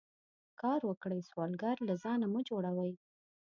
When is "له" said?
1.87-1.93